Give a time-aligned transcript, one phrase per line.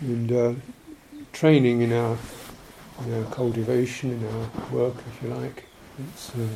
[0.00, 0.54] And uh,
[1.32, 2.18] training in our,
[3.04, 5.64] in our cultivation, in our work, if you like,
[5.98, 6.46] it's uh,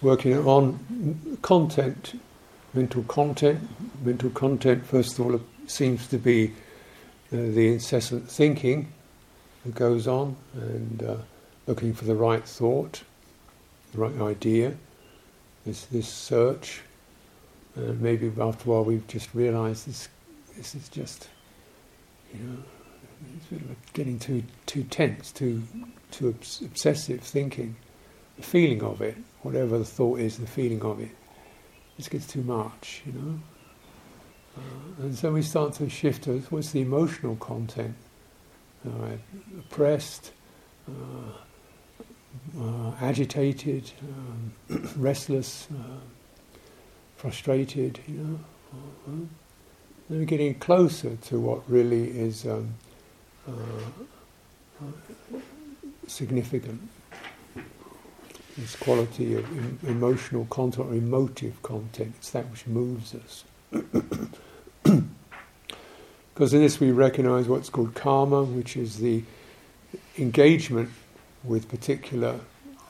[0.00, 2.18] working on content,
[2.72, 3.68] mental content.
[4.02, 6.52] Mental content, first of all, seems to be
[7.32, 8.92] uh, the incessant thinking
[9.64, 11.16] that goes on and uh,
[11.66, 13.02] looking for the right thought,
[13.92, 14.74] the right idea,
[15.66, 16.80] this, this search.
[17.76, 20.08] Maybe after a while we've just realized this,
[20.56, 21.28] this is just,
[22.34, 22.58] you know,
[23.48, 25.62] sort of getting too, too tense, too,
[26.10, 27.76] too obs- obsessive thinking.
[28.36, 31.10] The feeling of it, whatever the thought is, the feeling of it,
[31.96, 33.40] just gets too much, you know.
[34.56, 37.94] Uh, and so we start to shift to what's the emotional content.
[38.86, 39.16] Uh,
[39.58, 40.32] oppressed,
[40.88, 40.92] uh,
[42.60, 44.52] uh agitated, um,
[44.96, 46.00] restless, uh,
[47.16, 48.18] frustrated, you
[49.06, 49.28] know.
[50.10, 52.74] Uh, we're getting closer to what really is um,
[56.06, 56.80] significant.
[58.56, 63.44] This quality of em- emotional content or emotive content, it's that which moves us.
[66.34, 69.22] Because in this we recognize what's called kamma, which is the
[70.18, 70.90] engagement
[71.44, 72.40] with particular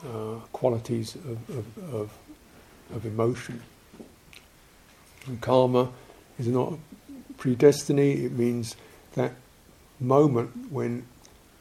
[0.03, 2.17] uh, qualities of, of, of,
[2.95, 3.61] of, emotion.
[5.27, 5.91] And kamma
[6.39, 6.73] is not
[7.45, 8.75] predestiny, it means
[9.13, 9.33] that
[9.99, 11.05] moment when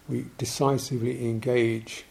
[0.09, 2.05] we decisively engage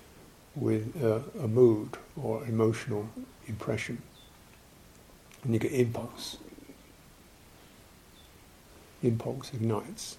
[0.55, 3.09] with a mood or emotional
[3.47, 4.01] impression.
[5.43, 6.37] And you get impulse
[9.03, 10.17] impulse ignites.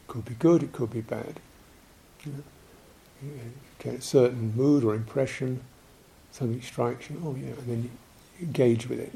[0.00, 1.40] It could be good, it could be bad.
[2.24, 2.42] You,
[3.78, 5.62] get a certain mood or impression,
[6.30, 9.12] something strikes you, oh yeah, and then you engage with it.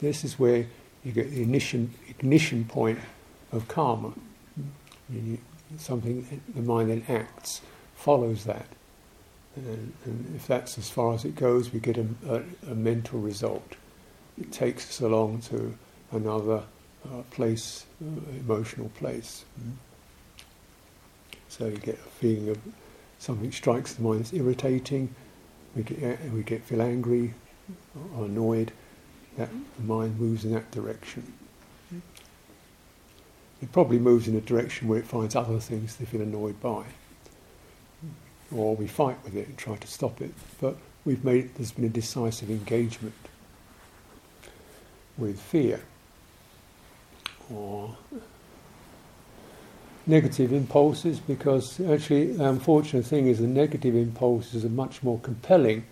[0.00, 0.66] This is where
[1.04, 2.98] you get the ignition, ignition point
[3.50, 4.14] of kamma.
[5.10, 5.38] You,
[5.78, 7.60] something, the mind then acts,
[7.94, 8.66] follows that.
[9.56, 13.18] And, and, if that's as far as it goes, we get a, a, a mental
[13.18, 13.74] result.
[14.40, 15.76] It takes us along to
[16.10, 16.62] another
[17.04, 19.44] uh, place, uh, emotional place.
[19.60, 19.72] Mm.
[21.48, 22.58] So you get a feeling of
[23.18, 25.14] something strikes the mind that's irritating.
[25.76, 27.34] We get we get feel angry
[28.16, 28.72] or annoyed.
[29.36, 31.32] That the mind moves in that direction.
[31.88, 31.98] Hmm.
[33.62, 36.84] It probably moves in a direction where it finds other things to feel annoyed by,
[38.54, 40.32] or we fight with it and try to stop it.
[40.60, 43.14] But we've made there's been a decisive engagement
[45.16, 45.80] with fear
[47.52, 47.96] or
[50.06, 55.84] negative impulses because actually the unfortunate thing is the negative impulses are much more compelling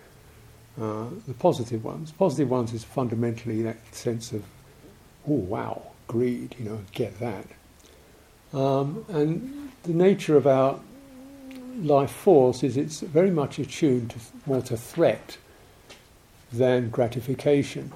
[0.81, 2.11] uh, the positive ones.
[2.13, 4.43] Positive ones is fundamentally that sense of,
[5.29, 7.45] oh wow, greed, you know, get that.
[8.53, 10.81] Um, and the nature of our
[11.83, 15.37] life force is it's very much attuned to more to threat
[16.53, 17.93] than gratification.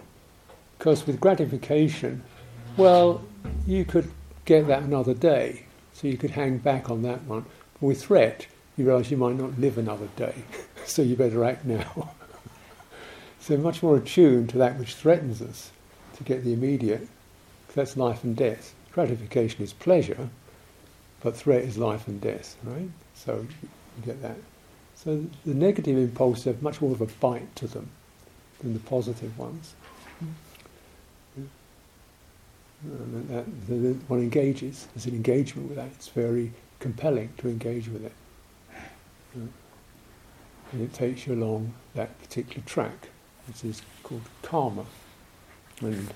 [0.78, 2.22] Because with gratification,
[2.76, 3.22] well,
[3.66, 4.10] you could
[4.44, 7.46] get that another day, so you could hang back on that one.
[7.74, 8.46] But with threat,
[8.76, 10.34] you realise you might not live another day,
[10.84, 12.12] so you better act now.
[13.44, 15.70] so much more attuned to that which threatens us
[16.16, 17.06] to get the immediate.
[17.74, 18.74] That's life and death.
[18.92, 20.30] Gratification is pleasure,
[21.20, 22.88] but threat is life and death, right?
[23.14, 23.68] So you
[24.06, 24.36] get that.
[24.94, 27.90] So the negative impulses have much more of a bite to them
[28.60, 29.74] than the positive ones.
[31.36, 34.88] And that, that one engages.
[34.94, 35.88] There's an engagement with that.
[35.88, 38.12] It's very compelling to engage with it.
[39.34, 43.08] And it takes you along that particular track,
[43.46, 44.84] which is called kamma.
[45.80, 46.12] And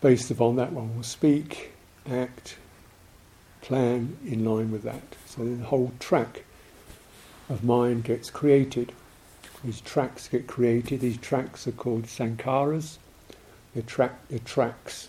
[0.00, 1.72] based upon that, one will speak,
[2.10, 2.56] act,
[3.60, 5.16] plan in line with that.
[5.26, 6.44] So the whole track
[7.48, 8.92] of mind gets created.
[9.64, 11.00] These tracks get created.
[11.00, 12.96] These tracks are called sankharas.
[13.74, 15.08] They're, track, they're tracks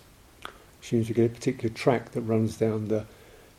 [0.81, 3.05] as soon as you get a particular track that runs down the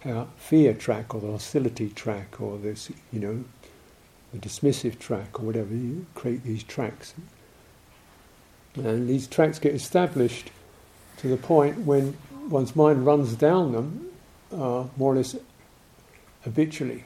[0.05, 3.45] uh, fear track or the hostility track or this, you know,
[4.33, 7.15] the dismissive track or whatever, you create these tracks.
[8.75, 10.51] And these tracks get established
[11.19, 12.17] to the point when
[12.49, 14.09] one's mind runs down them
[14.53, 15.37] uh, more or less
[16.43, 17.05] habitually.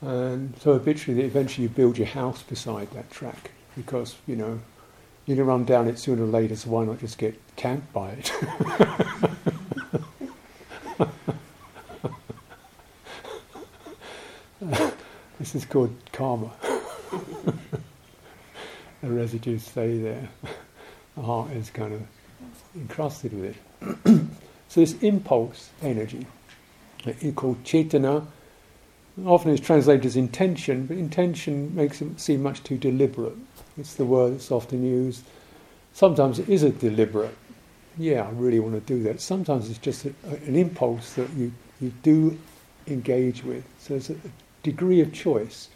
[0.00, 4.60] And so habitually, that eventually you build your house beside that track because, you know,
[5.24, 7.92] you're going to run down it sooner or later, so why not just get camped
[7.92, 8.30] by it?
[15.40, 16.52] this is called kamma.
[19.06, 20.28] the residues stay there.
[21.16, 22.02] The heart is kind of
[22.74, 24.26] encrusted with it.
[24.68, 26.26] So this impulse energy,
[27.34, 28.26] called chetana,
[29.24, 33.36] often is translated as intention, but intention makes it seem much too deliberate.
[33.78, 35.24] It's the word that's often used.
[35.92, 37.34] Sometimes it is a deliberate,
[37.96, 39.20] yeah, I really want to do that.
[39.20, 40.12] Sometimes it's just a,
[40.46, 42.38] an impulse that you, you do
[42.86, 43.64] engage with.
[43.78, 44.16] So there's a
[44.62, 45.68] degree of choice.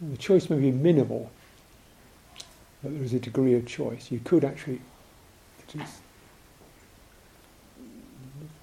[0.00, 1.30] The choice may be minimal,
[2.82, 4.10] but there is a degree of choice.
[4.10, 4.80] You could actually
[5.68, 6.00] just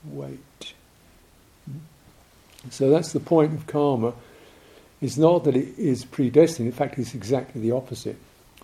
[0.06, 0.74] wait.
[2.69, 4.14] So that's the point of kamma.
[5.02, 8.18] It's not that it is predestined, in fact, it's exactly the opposite.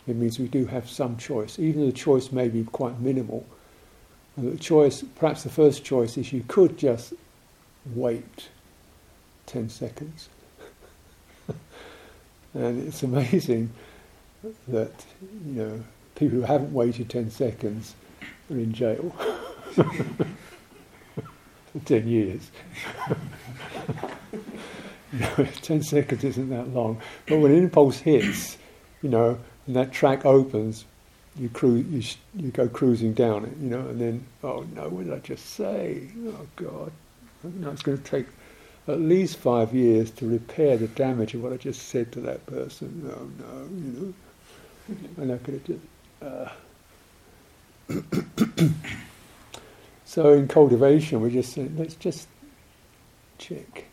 [0.08, 3.46] It means we do have some choice, even though the choice may be quite minimal.
[4.36, 7.14] And the choice, perhaps the first choice, is you could just
[7.94, 8.50] wait
[9.46, 10.30] 10 seconds.
[12.56, 13.70] and it's amazing
[14.68, 15.06] that,
[15.46, 15.84] you know,
[16.16, 17.96] people who haven't waited 10 seconds
[18.50, 19.10] are in jail
[19.74, 19.86] for
[21.86, 22.52] 10 years.
[25.14, 27.02] you know, 10 seconds isn't that long.
[27.28, 28.58] But when an impulse hits,
[29.02, 29.38] you know,
[29.68, 30.86] and that track opens,
[31.38, 34.90] you cruise, you, sh- you go cruising down it, you know, and then, oh no,
[34.90, 36.10] what did I just say?
[36.28, 36.92] Oh God.
[37.44, 38.28] Know, it's going to take
[38.88, 42.46] at least five years to repair the damage of what I just said to that
[42.46, 43.12] person.
[43.14, 44.14] Oh no, you know.
[46.22, 46.50] Uh.
[50.06, 52.28] so in cultivation, we just say, let's just
[53.38, 53.86] check.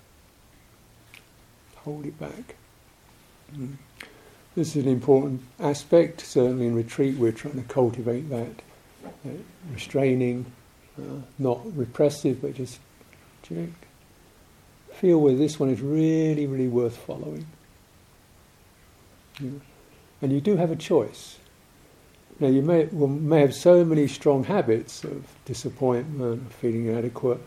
[1.77, 2.57] Hold it back.
[3.55, 3.77] Mm.
[4.55, 6.21] This is an important aspect.
[6.21, 8.63] Certainly in retreat, we're trying to cultivate that
[9.05, 9.31] uh,
[9.73, 10.47] restraining,
[10.99, 12.81] uh, not repressive, but just
[13.43, 13.69] check.
[14.93, 17.47] Feel whether this one is really, really worth following.
[19.41, 19.51] Yeah.
[20.23, 21.39] And you do have a choice.
[22.41, 27.41] Now, you may, well, may have so many strong habits of disappointment, of feeling inadequate.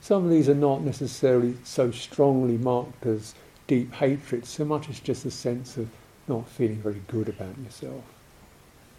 [0.00, 3.34] Some of these are not necessarily so strongly marked as
[3.66, 5.88] deep hatred, so much as just a sense of
[6.26, 8.02] not feeling very good about yourself.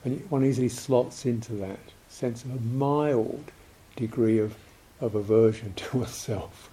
[0.03, 3.51] And one easily slots into that sense of a mild
[3.95, 4.55] degree of,
[4.99, 6.69] of aversion to oneself.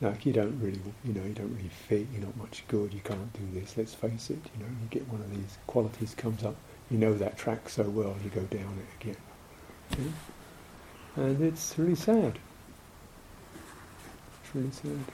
[0.00, 2.06] Like you don't really, you know, you don't really fit.
[2.12, 2.94] You're not much good.
[2.94, 3.76] You can't do this.
[3.76, 4.38] Let's face it.
[4.54, 6.54] You know, you get one of these qualities comes up.
[6.90, 9.16] You know that track so well, you go down it again,
[9.98, 11.22] yeah?
[11.22, 12.38] and it's really sad.
[14.42, 15.04] It's really sad.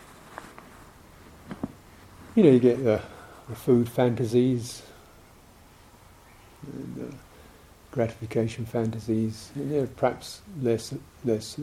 [2.36, 3.00] You know, you get the
[3.48, 4.82] the food fantasies,
[6.66, 7.18] and,
[7.90, 10.92] gratification fantasies, and they're perhaps less
[11.24, 11.58] less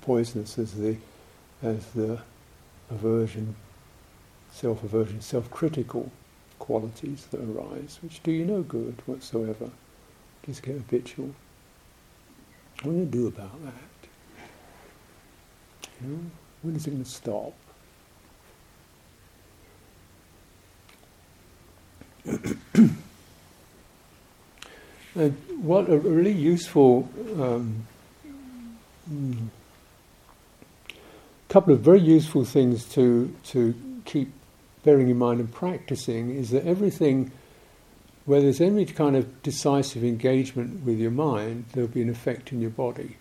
[0.00, 0.96] poisonous as the
[1.62, 2.20] as the
[2.90, 3.54] aversion,
[4.52, 6.10] self-aversion, self-critical
[6.58, 9.70] qualities that arise, which do you no good whatsoever.
[10.46, 11.34] Just get habitual.
[12.82, 13.74] What are you going to do about that?
[16.02, 16.20] You know,
[16.62, 17.52] when is it going to stop?
[25.60, 27.86] what a really useful um,
[29.10, 29.48] mm,
[31.50, 33.74] couple of very useful things to to
[34.04, 34.32] keep
[34.84, 37.30] bearing in mind and practicing is that everything
[38.24, 42.60] where there's any kind of decisive engagement with your mind, there'll be an effect in
[42.60, 43.16] your body.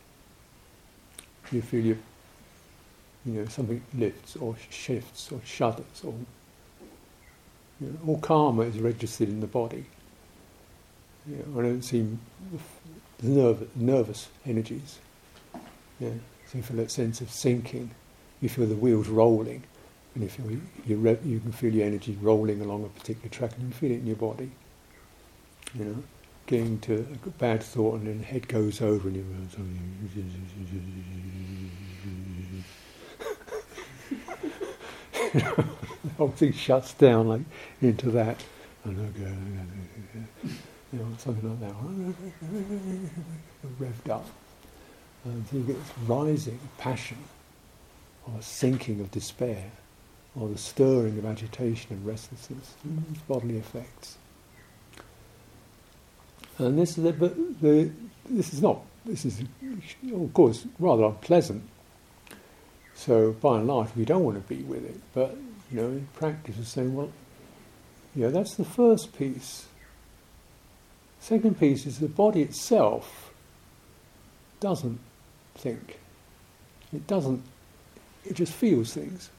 [1.51, 1.97] You feel your,
[3.25, 6.13] you know, something lifts or shifts or shudders or
[7.81, 9.85] you know, all kamma is registered in the body.
[11.27, 12.07] You know, I don't see
[13.23, 14.99] nervous, nervous energies.
[15.99, 16.11] Yeah.
[16.47, 17.91] So you feel that sense of sinking.
[18.41, 19.63] You feel the wheels rolling,
[20.15, 20.51] and you feel
[20.85, 23.91] you, re- you can feel your energy rolling along a particular track, and you feel
[23.91, 24.51] it in your body.
[25.75, 26.03] You know,
[26.47, 29.25] getting to a bad thought, and then the head goes over, and you
[35.33, 35.63] the
[36.17, 37.41] whole thing shuts down like
[37.81, 38.43] into that,
[38.85, 38.97] and
[40.91, 41.75] you know, something like that,
[43.79, 44.25] revved up,
[45.25, 47.17] and you get this rising passion,
[48.33, 49.71] or a sinking of despair,
[50.39, 54.17] or the stirring of agitation and restlessness, these bodily effects.
[56.57, 57.89] And this is the, but the,
[58.29, 59.41] this is not this is
[60.13, 61.63] of course rather unpleasant
[62.99, 64.99] so by and large, we don't want to be with it.
[65.13, 65.37] But
[65.71, 67.09] you know, in practice, we're saying, well,
[68.13, 69.67] yeah, that's the first piece.
[71.21, 73.31] Second piece is the body itself
[74.59, 74.99] doesn't
[75.55, 75.99] think.
[76.93, 77.41] It doesn't.
[78.29, 79.31] It just feels things.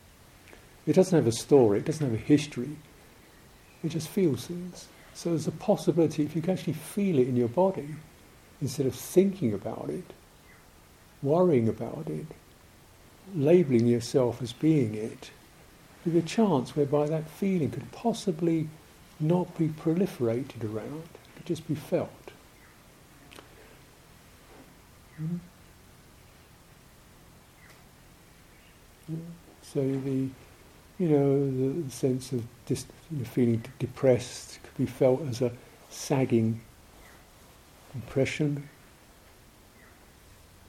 [0.87, 1.78] It doesn't have a story.
[1.78, 2.76] It doesn't have a history.
[3.85, 4.88] It just feels things.
[5.14, 7.88] So there's a possibility if you can actually feel it in your body
[8.61, 10.12] instead of thinking about it,
[11.23, 12.26] worrying about it,
[13.35, 15.30] labeling yourself as being it,
[16.04, 18.68] with a chance whereby that feeling could possibly
[19.20, 22.11] not be proliferated around, it could just be felt.
[25.20, 25.37] Mm-hmm.
[29.62, 30.29] So the,
[30.99, 35.52] you know, the sense of dis, you know, feeling depressed could be felt as a
[35.88, 36.61] sagging
[37.95, 38.69] impression.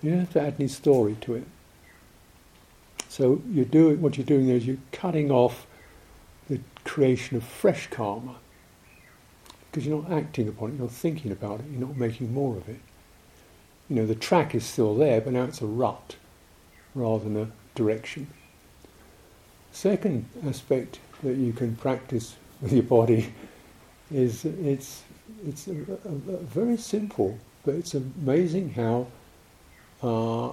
[0.02, 1.46] You don't have to add any story to it.
[3.08, 5.68] So you're doing what you're doing is you're cutting off
[6.50, 8.36] the creation of fresh kamma
[9.70, 12.58] because you're not acting upon it, you're not thinking about it, you're not making more
[12.58, 12.80] of it.
[13.90, 16.16] You know, the track is still there, but now it's a rut
[16.96, 18.28] rather than a direction.
[19.72, 23.34] Second aspect that you can practice with your body
[24.12, 25.04] is it's
[25.48, 25.72] it's a,
[26.06, 29.08] a, a very simple, but it's amazing how
[30.04, 30.52] uh,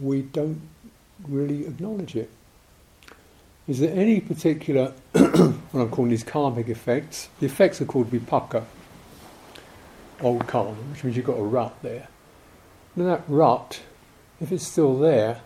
[0.00, 0.60] we don't
[1.26, 2.30] really acknowledge it.
[3.68, 7.28] Is there any particular, what I'm calling these karmic effects?
[7.40, 8.64] The effects are called vipaka,
[10.20, 12.08] old kamma, which means you've got a rut there.
[12.96, 13.80] And that rut,
[14.40, 15.40] if it's still there,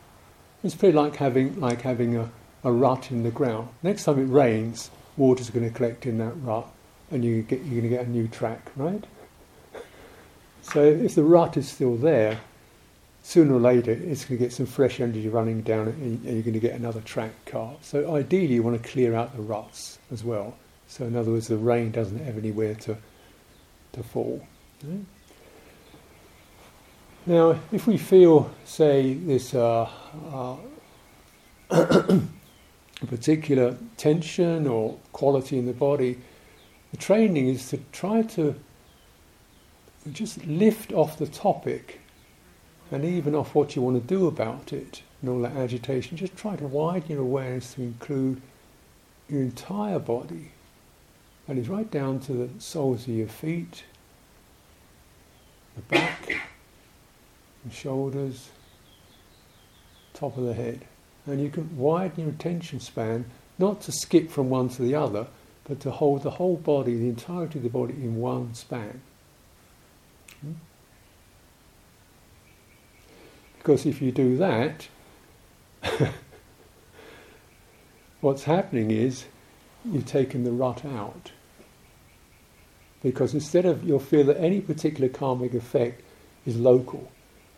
[0.64, 2.30] it's pretty like having like having a,
[2.64, 3.68] a rut in the ground.
[3.82, 6.66] Next time it rains, water's going to collect in that rut,
[7.10, 9.04] and you get, you're going to get a new track, right?
[10.62, 12.40] So if the rut is still there,
[13.22, 16.52] sooner or later it's going to get some fresh energy running down and you're going
[16.52, 17.75] to get another track car.
[17.82, 20.56] So ideally you want to clear out the ruts as well.
[20.88, 22.96] So in other words, the rain doesn't have anywhere to,
[23.92, 24.46] to fall.
[24.84, 25.00] Right?
[27.28, 29.90] Now, if we feel, say, this uh,
[30.33, 30.56] uh,
[33.09, 36.18] particular tension or quality in the body,
[36.92, 38.54] the training is to try to
[40.12, 42.00] just lift off the topic
[42.92, 46.16] and even off what you want to do about it and all that agitation.
[46.16, 48.40] Just try to widen your awareness to include
[49.28, 50.52] your entire body.
[51.49, 53.83] And it's right down to the soles of your feet,
[55.75, 56.55] the back,
[57.70, 58.50] shoulders,
[60.14, 60.85] top of the head.
[61.26, 63.25] And you can widen your attention span,
[63.58, 65.26] not to skip from one to the other,
[65.64, 69.00] but to hold the whole body, the entirety of the body in one span.
[70.40, 70.52] Hmm?
[73.58, 74.87] Because if you do that,
[78.20, 79.25] what's happening is
[79.85, 81.32] you've taken the rut out.
[83.02, 86.02] Because instead of, you'll feel that any particular karmic effect
[86.44, 87.11] is local.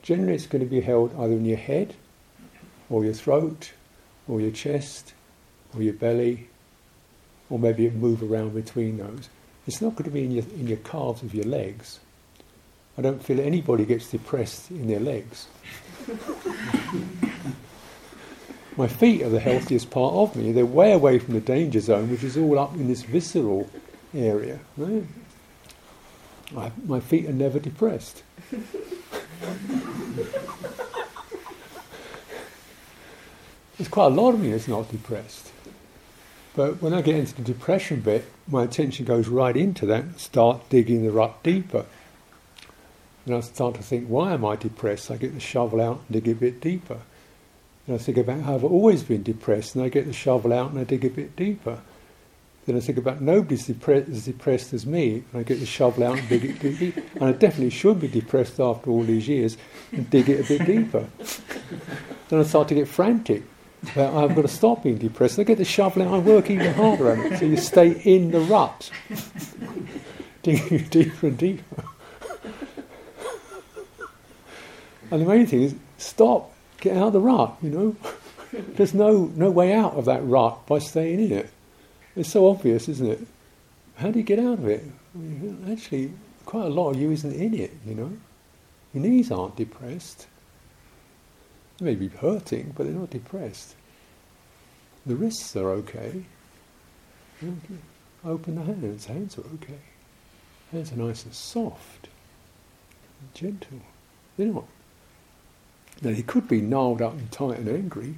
[0.08, 1.94] Generally, it's going to be held either in your head,
[2.88, 3.72] or your throat,
[4.26, 5.12] or your chest,
[5.74, 6.48] or your belly,
[7.50, 9.28] or maybe it move around between those.
[9.66, 12.00] It's not going to be in your, in your calves of your legs.
[12.96, 15.46] I don't feel anybody gets depressed in their legs.
[18.78, 20.52] My feet are the healthiest part of me.
[20.52, 23.68] They're way away from the danger zone, which is all up in this visceral
[24.14, 24.58] area.
[24.78, 25.04] Right?
[26.56, 28.22] I, my feet are never depressed.
[33.78, 35.52] There's quite a lot of me that's not depressed.
[36.56, 40.18] But when I get into the depression bit, my attention goes right into that and
[40.18, 41.86] start digging the rut deeper.
[43.24, 45.10] And I start to think, why am I depressed?
[45.10, 46.98] I get the shovel out and dig a bit deeper.
[47.86, 50.70] And I think about how I've always been depressed, and I get the shovel out
[50.70, 51.78] and I dig a bit deeper.
[52.68, 56.04] Then I think about nobody's depre- as depressed as me, and I get the shovel
[56.04, 57.00] out and dig it deeper.
[57.14, 59.56] And I definitely should be depressed after all these years
[59.90, 61.06] and dig it a bit deeper.
[62.28, 63.42] then I start to get frantic.
[63.92, 65.38] About, I've got to stop being depressed.
[65.38, 67.38] I get the shovel out, I work even harder on it.
[67.38, 68.90] So you stay in the rut,
[70.42, 71.84] digging deeper and deeper.
[75.10, 77.96] And the main thing is stop, get out of the rut, you know.
[78.52, 81.50] There's no, no way out of that rut by staying in it.
[82.18, 83.26] It's so obvious, isn't it?
[83.96, 84.84] How do you get out of it?
[85.70, 86.12] Actually,
[86.44, 88.12] quite a lot of you isn't in it, you know.
[88.92, 90.26] Your knees aren't depressed.
[91.78, 93.74] They may be hurting, but they're not depressed.
[95.06, 96.24] The wrists are okay.
[98.24, 99.06] Open the hands.
[99.06, 99.78] Hands are okay.
[100.72, 102.08] Hands are nice and soft,
[103.20, 103.80] and gentle.
[104.36, 104.64] They're not
[106.02, 108.14] now, he could be gnarled up and tight and angry,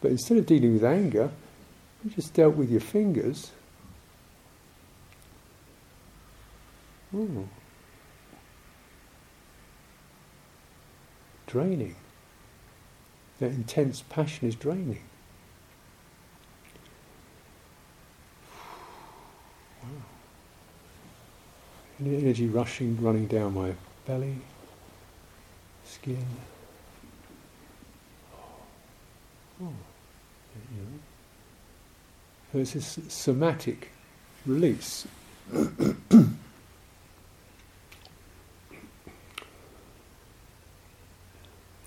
[0.00, 1.30] but instead of dealing with anger,
[2.04, 3.50] you just dealt with your fingers.
[7.14, 7.48] Oh.
[11.46, 11.96] Draining.
[13.38, 15.02] That intense passion is draining.
[19.82, 19.88] Wow.
[22.00, 23.74] Energy rushing, running down my
[24.06, 24.36] belly,
[25.84, 26.26] skin
[28.34, 28.38] oh,
[29.62, 29.72] oh.
[30.74, 31.00] you
[32.60, 33.90] it's this somatic
[34.46, 35.06] release.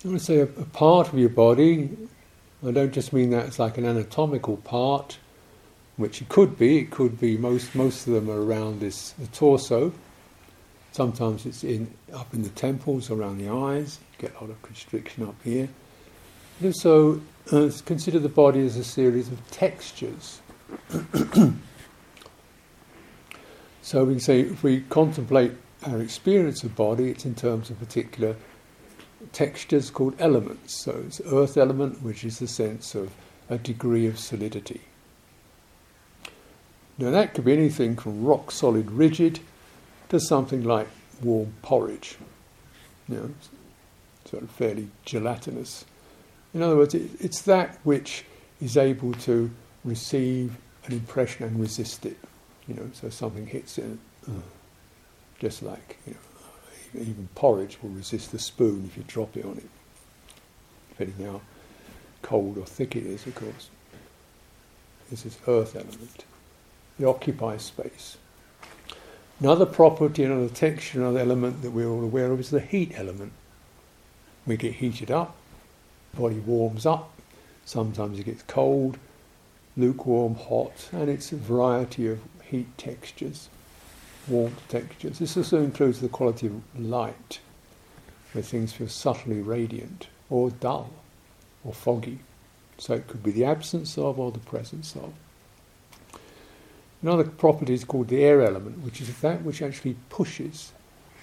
[0.06, 1.90] I to say a, a, part of your body,
[2.64, 5.18] I don't just mean that it's like an anatomical part,
[5.96, 9.26] which it could be, it could be, most, most of them are around this, the
[9.28, 9.92] torso.
[10.92, 14.62] Sometimes it's in, up in the temples, around the eyes, you get a lot of
[14.62, 15.68] constriction up here.
[16.60, 16.74] And
[17.50, 20.40] uh, consider the body as a series of textures.
[23.82, 25.52] so we can say if we contemplate
[25.86, 28.36] our experience of body, it's in terms of particular
[29.32, 30.74] textures called elements.
[30.74, 33.10] So it's earth element, which is the sense of
[33.48, 34.80] a degree of solidity.
[36.98, 39.40] Now that could be anything from rock solid rigid
[40.08, 40.88] to something like
[41.22, 42.16] warm porridge,
[43.08, 43.30] you know,
[44.24, 45.84] sort of fairly gelatinous.
[46.54, 48.24] In other words, it, it's that which
[48.60, 49.50] is able to
[49.86, 52.18] receive an impression and resist it.
[52.68, 53.86] You know, so something hits it,
[54.28, 54.32] uh,
[55.38, 59.56] just like you know, even porridge will resist the spoon if you drop it on
[59.56, 59.68] it,
[60.90, 61.40] depending how
[62.22, 63.70] cold or thick it is, of course.
[65.10, 66.24] This is earth element.
[66.98, 68.16] It occupies space.
[69.38, 73.32] Another property, another texture, another element that we're all aware of is the heat element.
[74.46, 75.36] We get heated up,
[76.14, 77.12] body warms up,
[77.64, 78.98] sometimes it gets cold,
[79.76, 83.48] lukewarm, hot, and it's a variety of heat textures
[84.28, 85.18] warmth textures.
[85.18, 87.40] This also includes the quality of light,
[88.32, 90.90] where things feel subtly radiant or dull
[91.64, 92.20] or foggy.
[92.78, 95.12] So it could be the absence of or the presence of.
[97.02, 100.72] Another property is called the air element, which is that which actually pushes.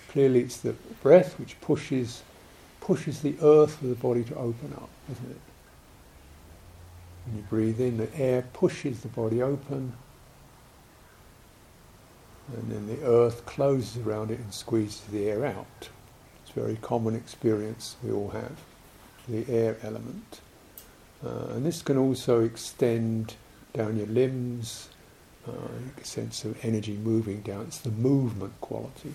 [0.10, 2.24] Clearly, it's the breath which pushes
[2.80, 5.53] pushes the earth for the body to open up, isn't it?
[7.25, 9.93] When you breathe in, the air pushes the body open,
[12.56, 15.89] and then the earth closes around it and squeezes the air out.
[16.41, 18.58] It's a very common experience we all have,
[19.28, 20.41] the air element.
[21.26, 23.36] Uh, and this can also extend
[23.71, 24.89] down your limbs,
[25.48, 25.52] uh,
[26.00, 27.63] a sense of energy moving down.
[27.63, 29.13] It's the movement quality.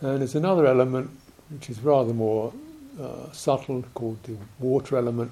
[0.00, 1.10] And there's another element
[1.50, 2.52] which is rather more
[3.00, 5.30] uh, subtle called the water element,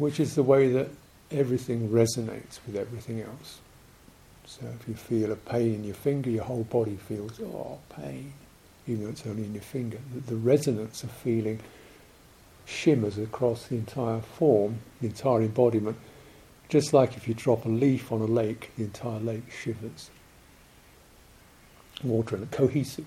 [0.00, 0.88] which is the way that
[1.30, 3.60] everything resonates with everything else.
[4.46, 8.32] So if you feel a pain in your finger, your whole body feels, oh, pain,
[8.86, 9.98] even though it's only in your finger.
[10.12, 11.60] The, the resonance of feeling
[12.66, 15.96] shimmers across the entire form, the entire embodiment,
[16.68, 20.10] just like if you drop a leaf on a lake, the entire lake shivers.
[22.02, 23.06] Water and a cohesive.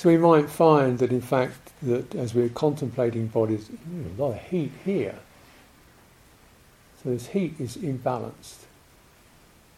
[0.00, 4.32] So we might find that in fact that as we're contemplating bodies, hmm, a lot
[4.32, 5.16] of heat here.
[7.02, 8.64] So this heat is imbalanced.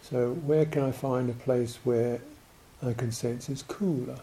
[0.01, 2.21] So, where can I find a place where
[2.81, 4.21] I can sense it's cooler?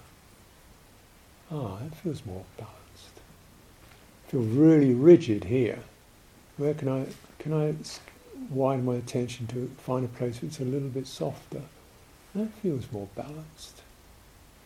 [1.51, 3.19] Ah, it feels more balanced.
[4.25, 5.79] I feel really rigid here.
[6.55, 7.07] Where can I
[7.39, 7.75] can I
[8.49, 11.63] widen my attention to find a place that's a little bit softer?
[12.35, 13.81] That feels more balanced.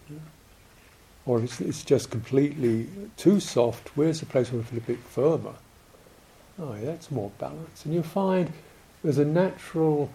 [0.07, 0.19] Yeah.
[1.25, 4.81] Or if it's, it's just completely too soft, where's the place where I feel a
[4.81, 5.53] bit firmer?
[6.59, 7.85] Oh, yeah, that's more balance.
[7.85, 8.51] And you'll find
[9.03, 10.09] there's a natural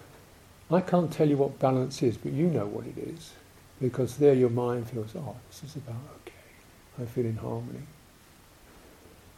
[0.71, 3.33] I can't tell you what balance is, but you know what it is.
[3.81, 6.35] Because there your mind feels, oh, this is about okay.
[7.01, 7.83] I feel in harmony.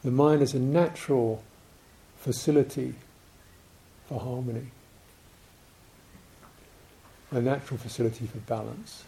[0.03, 1.45] The mind is a natural
[2.17, 2.95] facility
[4.07, 4.67] for harmony,
[7.31, 9.05] a natural facility for balance.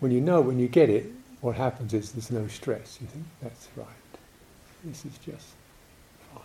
[0.00, 1.06] When you know, when you get it,
[1.42, 2.98] what happens is there's no stress.
[3.00, 3.86] You think, that's right.
[4.84, 5.48] This is just
[6.32, 6.42] fine.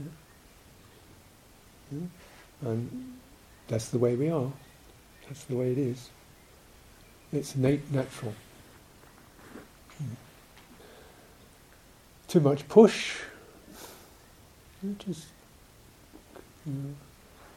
[0.00, 0.06] Yeah?
[1.92, 2.68] Yeah?
[2.70, 3.18] And
[3.68, 4.50] that's the way we are.
[5.28, 6.08] That's the way it is.
[7.32, 8.34] It's nat- natural.
[9.98, 10.14] Hmm.
[12.28, 13.18] Too much push,
[14.98, 15.26] just
[16.66, 16.94] you know,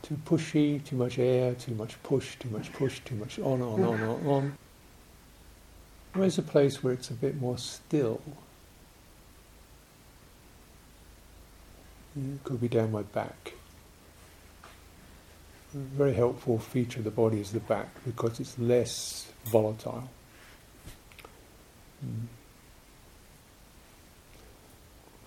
[0.02, 3.84] too pushy, too much air, too much push, too much push, too much on, on,
[3.84, 4.58] on, on, on.
[6.18, 8.22] Where's a place where it's a bit more still?
[12.16, 13.54] It could be down my back
[15.78, 20.10] very helpful feature of the body is the back because it's less volatile.
[22.06, 22.28] Mm.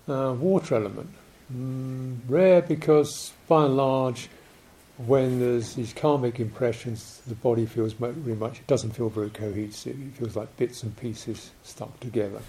[0.07, 1.09] Uh, water element.
[1.53, 4.29] Mm, rare because by and large,
[5.07, 9.99] when there's these karmic impressions, the body feels very much, it doesn't feel very cohesive.
[9.99, 12.41] It feels like bits and pieces stuck together.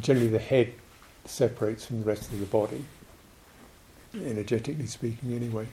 [0.00, 0.72] Generally, the head
[1.24, 2.84] separates from the rest of the body,
[4.14, 5.66] energetically speaking, anyway.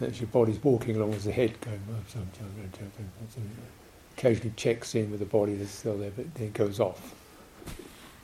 [0.00, 2.20] That's your body's walking along as the head going, oh,
[4.16, 7.14] occasionally checks in with the body that's still there, but then goes off.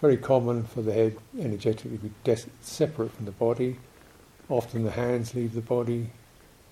[0.01, 3.77] Very common for the head energetically to be separate from the body.
[4.49, 6.09] Often the hands leave the body.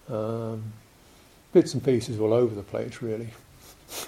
[0.08, 0.72] Um,
[1.52, 3.28] bits and pieces all over the place, really.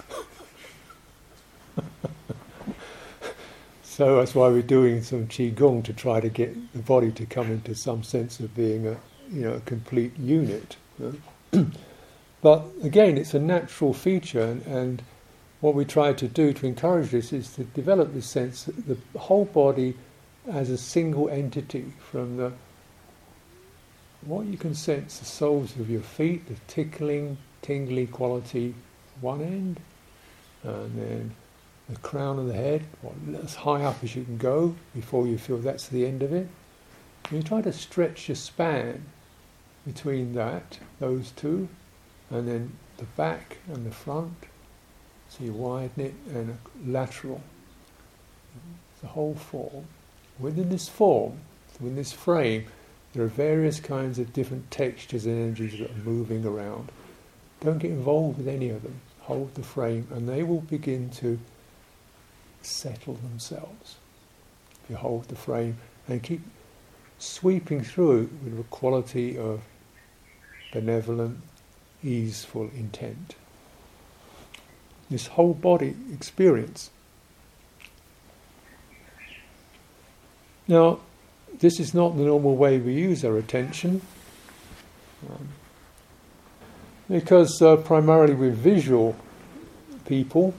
[3.83, 7.51] so that's why we're doing some qigong to try to get the body to come
[7.51, 8.97] into some sense of being a
[9.31, 10.77] you know a complete unit.
[12.45, 15.01] But again, it's a natural feature, and, and
[15.61, 18.97] what we try to do to encourage this is to develop this sense that the
[19.17, 19.95] whole body
[20.47, 22.51] as a single entity from the
[24.25, 28.73] what you can sense the soles of your feet, the tickling, tingly quality
[29.21, 29.79] one end,
[30.63, 31.35] and then
[31.89, 32.83] the crown of the head,
[33.43, 36.47] as high up as you can go before you feel that's the end of it.
[37.29, 39.05] And you try to stretch your span
[39.85, 41.67] between that, those two,
[42.31, 44.33] and then the back and the front,
[45.29, 47.41] so you widen it and lateral.
[49.01, 49.85] The whole form.
[50.39, 51.39] Within this form,
[51.79, 52.65] within this frame,
[53.15, 56.91] there are various kinds of different textures and energies that are moving around.
[57.61, 58.99] Don't get involved with any of them.
[59.21, 61.39] Hold the frame and they will begin to
[62.61, 63.95] settle themselves.
[64.83, 66.41] If you hold the frame and keep
[67.17, 69.61] sweeping through with a quality of
[70.71, 71.39] benevolent,
[72.03, 73.35] easeful intent
[75.09, 76.89] this whole body experience.
[80.67, 80.99] Now,
[81.59, 84.01] this is not the normal way we use our attention,
[85.29, 85.49] um,
[87.09, 89.15] because uh, primarily we're visual
[90.05, 90.53] people.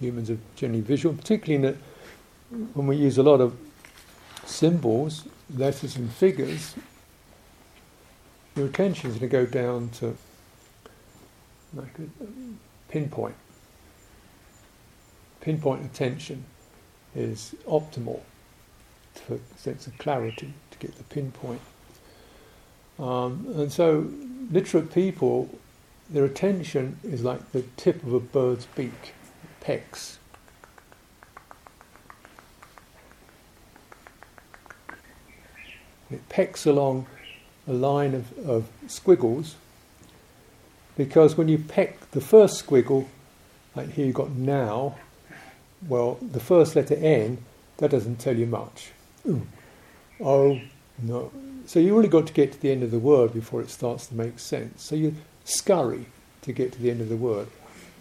[0.00, 1.76] Humans are generally visual, particularly
[2.74, 3.56] when we use a lot of
[4.44, 6.74] symbols, letters, and figures.
[8.56, 10.16] Your attention is going to go down to
[11.74, 12.26] like a,
[12.90, 13.36] pinpoint.
[15.40, 16.44] Pinpoint attention
[17.14, 18.20] is optimal
[19.14, 21.60] for sense of clarity, to get the pinpoint.
[22.98, 24.10] Um, and so,
[24.50, 25.48] literate people,
[26.10, 29.14] their attention is like the tip of a bird's beak,
[29.60, 30.18] pecks.
[36.10, 37.06] It pecks along
[37.68, 39.54] a line of, of squiggles
[40.96, 43.06] because when you peck the first squiggle,
[43.74, 44.96] like here you've got now,
[45.86, 47.38] well, the first letter N,
[47.78, 48.90] that doesn't tell you much.
[49.26, 49.46] Ooh.
[50.20, 50.60] Oh,
[51.02, 51.32] no.
[51.66, 54.06] So you really got to get to the end of the word before it starts
[54.08, 54.82] to make sense.
[54.82, 56.06] So you scurry
[56.42, 57.48] to get to the end of the word.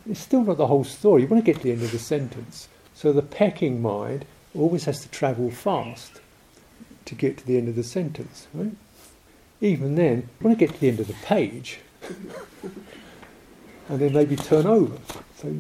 [0.10, 1.22] It's still not the whole story.
[1.22, 2.68] You want to get to the end of the sentence.
[2.94, 6.20] So the pecking mind always has to travel fast
[7.06, 8.48] to get to the end of the sentence.
[8.54, 8.72] Right?
[9.62, 11.80] Even then, you want to get to the end of the page
[13.90, 14.98] and then maybe turn over.
[15.38, 15.56] So,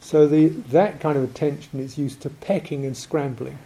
[0.00, 3.58] so the, that kind of attention is used to pecking and scrambling.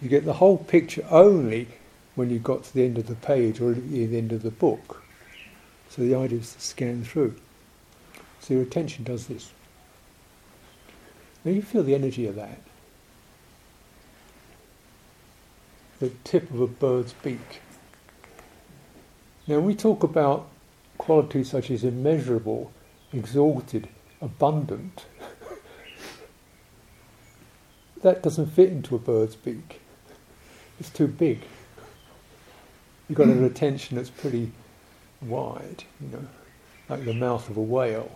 [0.00, 1.68] You get the whole picture only
[2.14, 5.02] when you've got to the end of the page or the end of the book.
[5.90, 7.34] So the idea is to scan through.
[8.40, 9.52] So your attention does this.
[11.44, 12.60] Now you feel the energy of that.
[15.98, 17.60] The tip of a bird's beak.
[19.50, 20.46] Now, we talk about
[20.96, 22.70] qualities such as immeasurable,
[23.12, 23.88] exalted,
[24.20, 25.06] abundant,
[28.02, 29.80] that doesn't fit into a bird's beak.
[30.80, 31.42] It's too big.
[33.08, 33.96] You've got an attention hmm.
[33.96, 34.50] that's pretty
[35.20, 36.26] wide, you know,
[36.88, 38.10] like the mouth of a whale.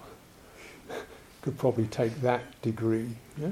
[1.42, 3.11] Could probably take that degree.
[3.37, 3.50] Yeah?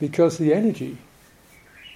[0.00, 0.96] Because the energy,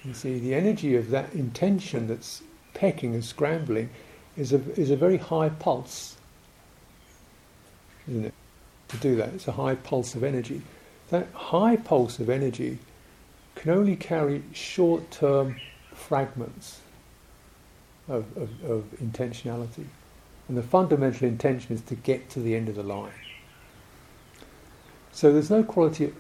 [0.05, 2.43] you see, the energy of that intention that's
[2.75, 3.91] pecking and scrambling
[4.37, 6.17] is a, is a very high pulse,
[8.09, 8.35] isn't it?
[8.89, 10.61] To do that, it's a high pulse of energy.
[11.11, 12.79] That high pulse of energy
[13.55, 15.61] can only carry short term
[15.93, 16.81] fragments
[18.09, 19.87] of, of, of intentionality.
[20.49, 23.13] And the fundamental intention is to get to the end of the line.
[25.13, 26.13] So there's no quality,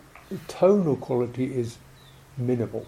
[0.49, 1.79] tonal quality is
[2.37, 2.87] minimal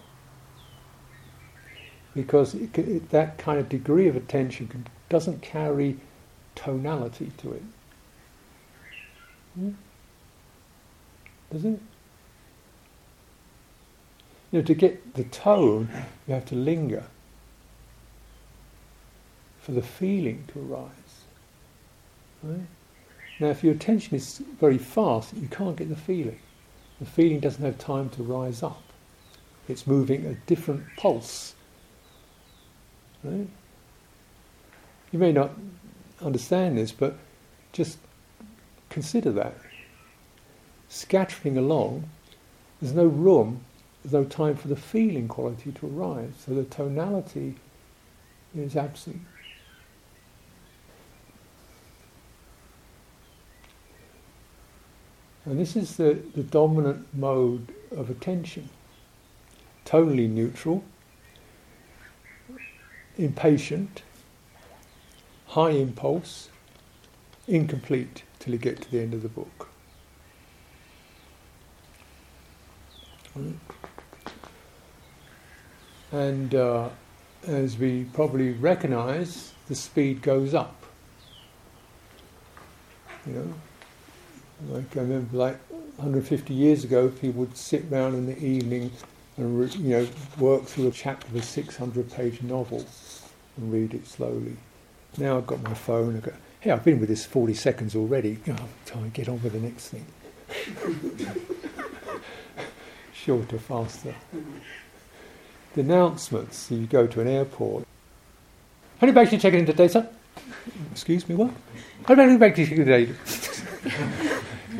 [2.15, 5.97] because it, it, that kind of degree of attention can, doesn't carry
[6.55, 7.63] tonality to it.
[9.53, 9.71] Hmm?
[11.51, 11.79] Does it?
[14.51, 15.89] You know, to get the tone,
[16.27, 17.03] you have to linger
[19.59, 20.91] for the feeling to arise.
[22.41, 22.67] Right?
[23.39, 26.39] Now, if your attention is very fast, you can't get the feeling.
[26.99, 28.81] The feeling doesn't have time to rise up.
[29.67, 31.53] It's moving a different pulse.
[33.23, 33.47] Right?
[35.11, 35.51] You may not
[36.21, 37.17] understand this, but
[37.73, 37.97] just
[38.89, 39.55] consider that.
[40.89, 42.09] Scattering along,
[42.81, 43.61] there's no room,
[44.03, 47.55] there's no time for the feeling quality to arise, so the tonality
[48.55, 49.21] is absent.
[55.45, 58.67] And this is the, the dominant mode of attention.
[59.85, 60.83] Totally neutral,
[63.17, 64.03] impatient,
[65.47, 66.49] high impulse,
[67.47, 69.69] incomplete till you get to the end of the book.
[76.11, 76.89] And uh,
[77.47, 80.75] as we probably recognize, the speed goes up.
[83.25, 83.53] You know,
[84.73, 85.59] like I remember, like
[85.97, 88.91] 150 years ago, people would sit around in the evening
[89.35, 90.07] and you know
[90.39, 92.85] work through a chapter of a 600-page novel
[93.57, 94.57] and read it slowly.
[95.17, 96.17] Now I've got my phone.
[96.17, 98.39] I go, hey, I've been with this 40 seconds already.
[98.47, 100.05] Oh, time to get on with the next thing.
[103.27, 104.15] Shorter, faster.
[105.75, 106.71] The announcements.
[106.71, 107.85] You go to an airport.
[109.01, 110.07] How many bags you checking in today, sir?
[110.93, 111.51] Excuse me, what?
[112.07, 113.11] How many bags you checking today?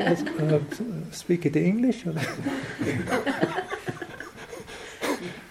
[0.00, 0.60] uh,
[1.12, 2.06] speak it English?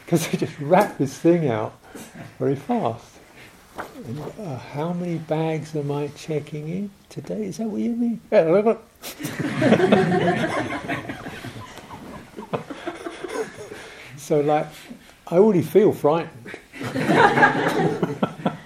[0.03, 1.77] Because they just wrap this thing out
[2.39, 3.05] very fast.
[4.39, 7.43] Uh, how many bags am I checking in today?
[7.43, 8.21] Is that what you mean?
[14.27, 14.67] so, like,
[15.27, 16.51] I already feel frightened.
[16.83, 18.57] I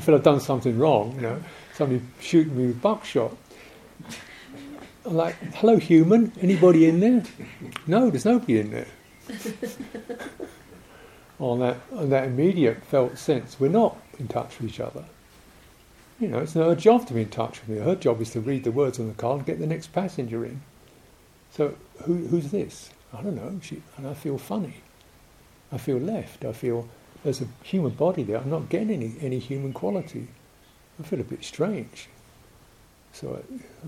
[0.00, 1.42] feel I've done something wrong, you know,
[1.74, 3.36] somebody shooting me with buckshot.
[5.04, 7.22] I'm like, hello, human, anybody in there?
[7.86, 8.86] No, there's nobody in there.
[11.40, 15.04] on that, on that immediate felt sense, we're not in touch with each other.
[16.18, 17.84] You know, it's not her job to be in touch with me.
[17.84, 20.42] Her job is to read the words on the card and get the next passenger
[20.46, 20.62] in.
[21.50, 22.88] So, who, who's this?
[23.12, 23.60] I don't know.
[23.62, 24.76] She, and I feel funny.
[25.72, 26.44] I feel left.
[26.44, 26.88] I feel
[27.24, 28.38] there's a human body there.
[28.38, 30.28] I'm not getting any, any human quality.
[31.00, 32.08] I feel a bit strange.
[33.12, 33.42] So,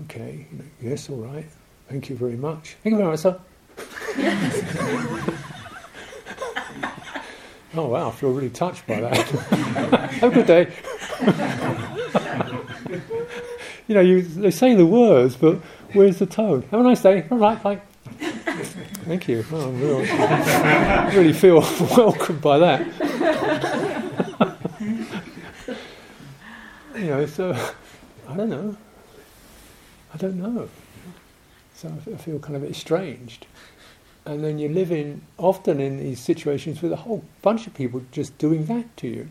[0.05, 1.45] okay, you know, yes, all right.
[1.87, 2.75] Thank you very much.
[2.83, 3.39] Thank you very much, sir.
[7.75, 9.17] oh wow, I feel really touched by that.
[10.19, 10.67] Have a good day.
[13.87, 15.55] you know, you, they say the words, but
[15.93, 16.63] where's the tone?
[16.71, 17.25] Have a nice day.
[17.31, 17.81] All right, bye.
[19.09, 19.43] Thank you.
[19.51, 20.07] Oh, really,
[21.17, 21.61] really feel
[21.97, 22.85] welcomed by that.
[26.95, 27.53] you know, so
[28.27, 28.77] I don't know.
[30.13, 30.69] I don't know.
[31.73, 33.47] So I feel kind of estranged.
[34.27, 38.03] And then you live in, often in these situations with a whole bunch of people
[38.11, 39.27] just doing that to you.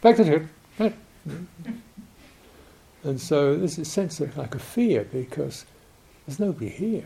[0.00, 0.94] Back to it.
[3.04, 5.66] And so there's a sense of like a fear because
[6.26, 7.04] there's nobody here.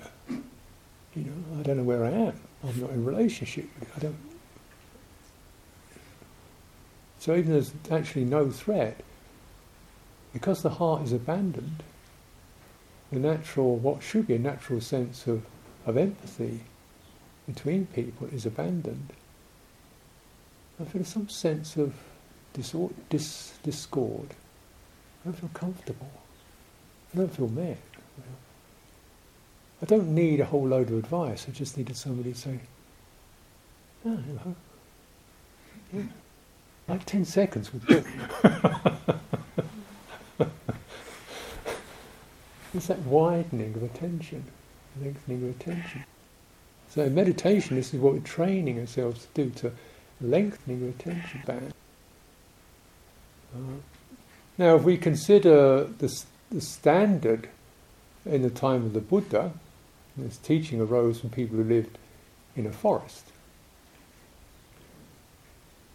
[1.16, 2.40] You know, I don't know where I am.
[2.62, 3.68] I'm not in relationship.
[3.96, 4.16] I don't.
[7.18, 9.02] So even there's actually no threat,
[10.32, 11.82] because the heart is abandoned,
[13.10, 15.42] the natural, what should be a natural sense of,
[15.86, 16.60] of empathy
[17.46, 19.12] between people is abandoned.
[20.78, 21.94] I feel some sense of
[22.52, 24.28] discord, dis, discord.
[25.22, 26.10] I don't feel comfortable.
[27.14, 27.78] I don't feel met.
[29.82, 31.46] I don't need a whole load of advice.
[31.48, 32.58] I just needed somebody to say,
[34.06, 34.56] oh, hello.
[35.92, 36.02] Yeah.
[36.88, 38.04] Like 10 seconds would do.
[42.74, 44.44] it's that widening of attention,
[45.02, 46.04] lengthening of attention.
[46.88, 49.72] So in meditation, this is what we're training ourselves to do, to
[50.20, 51.74] lengthening the attention band.
[53.54, 53.58] Uh,
[54.56, 57.48] now, if we consider the, the standard
[58.24, 59.52] in the time of the Buddha,
[60.16, 61.98] this teaching arose from people who lived
[62.54, 63.24] in a forest.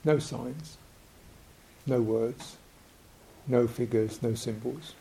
[0.04, 0.78] No signs,
[1.86, 2.58] no words,
[3.48, 4.94] no figures, no symbols.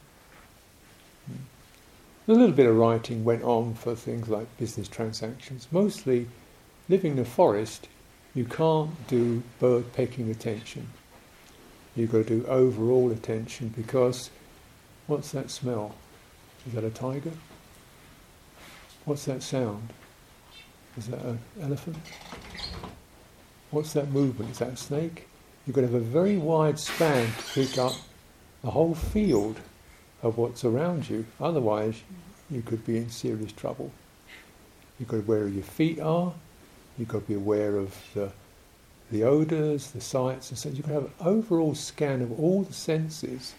[1.26, 2.32] Hmm.
[2.32, 5.68] A little bit of writing went on for things like business transactions.
[5.70, 6.26] Mostly,
[6.88, 7.88] living in a forest,
[8.34, 10.88] you can't do bird pecking attention.
[11.96, 14.30] You've got to do overall attention because
[15.06, 15.94] what's that smell?
[16.66, 17.32] Is that a tiger?
[19.10, 19.88] What's that sound?
[20.96, 21.96] Is that an elephant?
[23.72, 24.52] What's that movement?
[24.52, 25.26] Is that a snake?
[25.66, 27.94] You've got to have a very wide span to pick up
[28.62, 29.58] the whole field
[30.22, 31.26] of what's around you.
[31.40, 32.00] Otherwise,
[32.52, 33.90] you could be in serious trouble.
[35.00, 36.32] You've got to be aware of your feet are.
[36.96, 38.30] You've got to be aware of the,
[39.10, 42.62] the odours, the sights, and so you've got to have an overall scan of all
[42.62, 43.54] the senses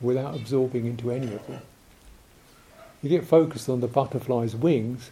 [0.00, 1.60] without absorbing into any of them.
[3.02, 5.10] You get focused on the butterfly's wings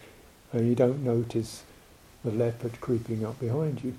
[0.53, 1.65] and you don't notice
[2.25, 3.97] the leopard creeping up behind you.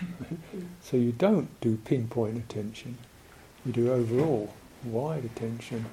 [0.82, 2.98] so you don't do pinpoint attention,
[3.64, 4.52] you do overall
[4.84, 5.86] wide attention.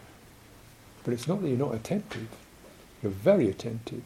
[1.03, 2.27] But it's not that you're not attentive,
[3.01, 4.03] you're very attentive,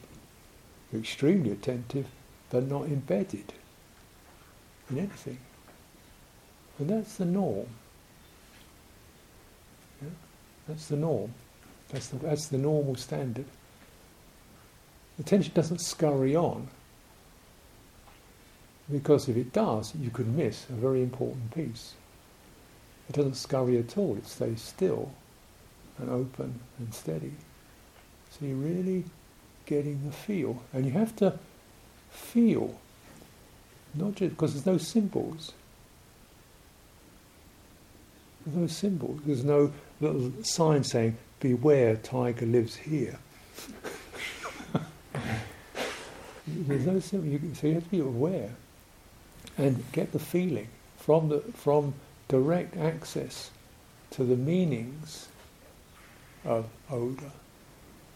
[0.91, 2.07] you're extremely attentive,
[2.49, 3.53] but not embedded
[4.89, 5.39] in anything.
[6.79, 7.67] And that's the norm.
[10.01, 10.09] Yeah?
[10.67, 11.33] That's the norm.
[11.93, 13.45] That's the, that's the normal standard.
[15.19, 16.67] Attention doesn't scurry on,
[18.91, 21.93] because if it does, you could miss a very important piece.
[23.09, 25.11] It doesn't scurry at all, it stays still
[25.99, 27.33] and open and steady.
[28.31, 29.05] So you're really
[29.67, 30.63] getting the feel.
[30.73, 31.37] And you have to
[32.09, 32.79] feel,
[33.93, 35.51] not just because there's no symbols.
[38.45, 39.21] There's no symbols.
[39.25, 43.19] There's no little sign saying, beware, tiger lives here.
[46.47, 47.37] there's no symbol.
[47.53, 48.51] so you have to be aware
[49.57, 51.93] and get the feeling from the from
[52.29, 53.51] direct access
[54.11, 55.27] to the meanings
[56.45, 57.31] of odor.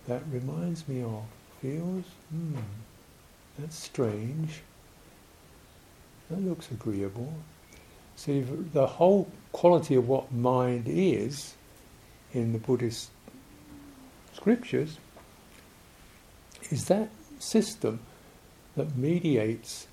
[0.08, 1.24] That reminds me of
[1.62, 2.06] feels.
[2.30, 2.56] Hmm,
[3.60, 4.62] that's strange.
[6.30, 7.34] That looks agreeable.
[8.16, 11.56] See, the whole quality of what mind is
[12.34, 13.10] in the Buddhist
[14.48, 14.98] scriptures
[16.70, 18.00] is that system
[18.78, 19.88] that mediates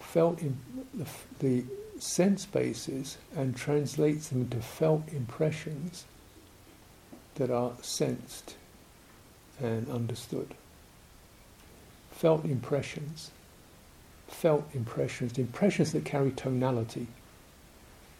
[0.00, 0.58] felt in
[0.94, 1.06] the,
[1.40, 1.62] the
[1.98, 6.06] sense bases and translates them into felt impressions
[7.34, 8.56] that are sensed
[9.60, 10.54] and understood.
[12.12, 13.30] Felt impressions,
[14.26, 17.08] felt impressions, impressions that carry tonality,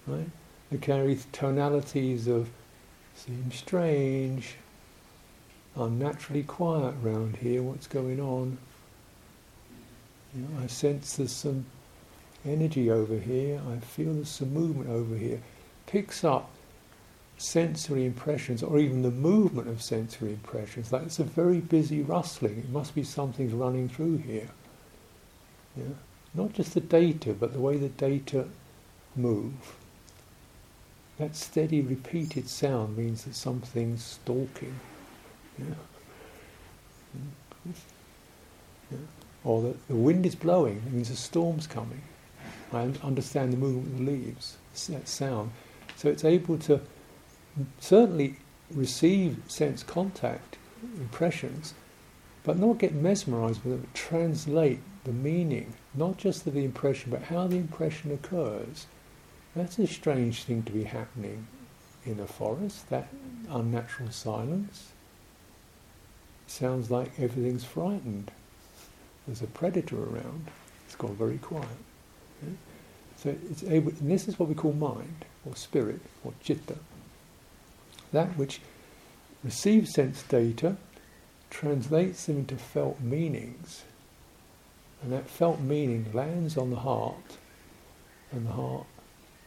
[0.06, 0.28] right?
[0.70, 2.50] They carry tonalities of
[3.16, 4.56] seem strange,
[5.76, 8.58] unnaturally quiet around here, what's going on?
[10.34, 11.66] You know, I sense there's some
[12.44, 15.40] energy over here, I feel there's some movement over here.
[15.86, 16.50] Picks up
[17.38, 20.92] sensory impressions or even the movement of sensory impressions.
[20.92, 22.58] Like it's a very busy rustling.
[22.58, 24.48] It must be something's running through here.
[25.76, 25.94] Yeah?
[26.34, 28.46] Not just the data, but the way the data
[29.16, 29.76] move.
[31.18, 34.78] That steady, repeated sound means that something's stalking.
[35.66, 35.74] Yeah?
[39.44, 42.02] Or that the wind is blowing, it means a storm's coming.
[42.72, 44.56] I understand the movement of the leaves,
[44.88, 45.50] that sound.
[45.96, 46.80] So it's able to
[47.80, 48.36] certainly
[48.72, 50.58] receive sense contact
[50.96, 51.74] impressions,
[52.44, 57.22] but not get mesmerized with them, translate the meaning, not just of the impression, but
[57.22, 58.86] how the impression occurs.
[59.54, 61.46] That's a strange thing to be happening
[62.06, 63.08] in a forest, that
[63.50, 64.91] unnatural silence.
[66.52, 68.30] Sounds like everything's frightened.
[69.26, 70.48] There's a predator around.
[70.84, 71.66] It's gone very quiet.
[73.16, 76.76] So it's able, and this is what we call mind, or spirit, or chitta.
[78.12, 78.60] That which
[79.42, 80.76] receives sense data,
[81.48, 83.84] translates them into felt meanings,
[85.02, 87.38] and that felt meaning lands on the heart,
[88.30, 88.86] and the heart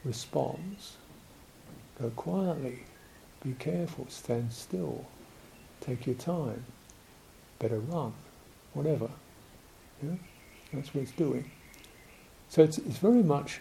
[0.03, 0.97] responds.
[2.01, 2.79] Go quietly,
[3.43, 5.05] be careful, stand still,
[5.81, 6.65] take your time,
[7.59, 8.13] better run,
[8.73, 9.09] whatever.
[10.03, 10.15] Yeah?
[10.73, 11.49] That's what it's doing.
[12.49, 13.59] So it's, it's very much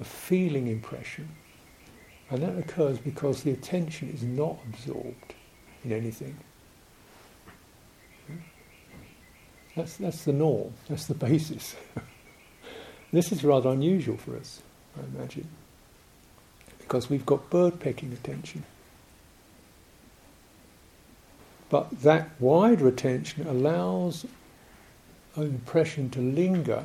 [0.00, 1.28] a feeling impression.
[2.30, 5.34] And that occurs because the attention is not absorbed
[5.84, 6.36] in anything.
[9.76, 11.76] That's, that's the norm, that's the basis.
[13.12, 14.62] this is rather unusual for us,
[14.96, 15.46] I imagine,
[16.78, 18.64] because we've got bird pecking attention.
[21.68, 24.24] But that wider attention allows
[25.34, 26.84] an impression to linger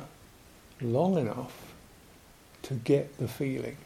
[0.80, 1.72] long enough
[2.62, 3.76] to get the feeling.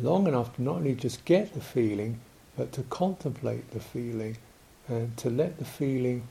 [0.00, 2.20] Long enough to not only just get the feeling,
[2.56, 4.36] but to contemplate the feeling
[4.88, 6.26] and to let the feeling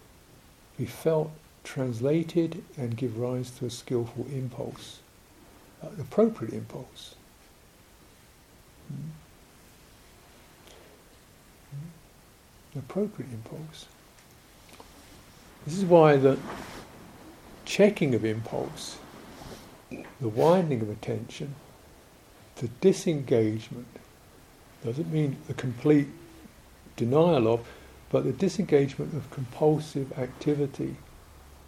[0.77, 1.31] be felt,
[1.63, 4.99] translated, and give rise to a skillful impulse,
[5.81, 7.15] an appropriate impulse.
[8.87, 9.09] Hmm.
[11.71, 11.98] Hmm.
[12.77, 13.87] Appropriate impulse.
[15.65, 16.37] This is why the
[17.65, 18.97] checking of impulse,
[19.89, 21.55] the widening of attention,
[22.55, 23.87] the disengagement,
[24.83, 26.07] Doesn't mean a complete
[26.95, 27.67] denial of,
[28.09, 30.95] but the disengagement of compulsive activity.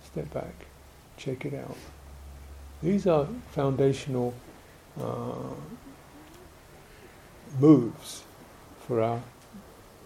[0.05, 0.53] Step back,
[1.17, 1.77] check it out.
[2.81, 4.33] These are foundational
[4.99, 5.53] uh,
[7.59, 8.23] moves
[8.87, 9.21] for our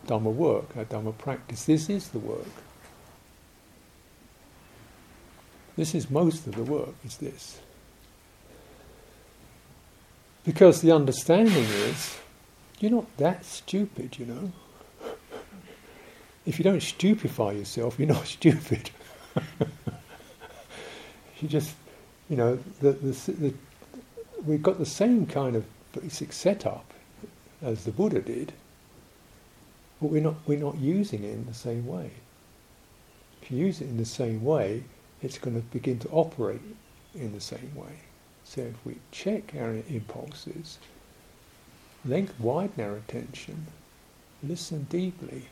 [0.06, 1.66] Dhamma work, our Dhamma practice.
[1.66, 2.46] This is the work.
[5.76, 7.60] This is most of the work, is this.
[10.46, 12.18] Because the understanding is,
[12.80, 14.52] you're not that stupid, you know.
[16.46, 18.92] If you don't stupefy yourself, you're not stupid.
[21.42, 21.76] you just,
[22.30, 23.54] you know, the, the, the,
[24.46, 26.86] we've got the same kind of basic setup
[27.62, 28.54] as the Buddha did,
[30.06, 32.12] but we're not, we're not using it in the same way.
[33.42, 34.84] If you use it in the same way,
[35.24, 36.62] it's going to begin to operate
[37.16, 38.02] in the same way.
[38.44, 40.78] So if we check our impulses,
[42.06, 43.66] length widen our attention,
[44.44, 45.48] listen deeply.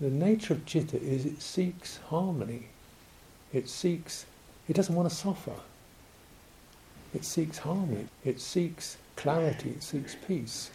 [0.00, 2.68] The nature of citta is it seeks harmony.
[3.52, 4.24] It seeks,
[4.66, 5.56] it doesn't want to suffer.
[7.12, 8.06] It seeks harmony.
[8.24, 9.68] It seeks clarity.
[9.72, 10.70] It seeks peace.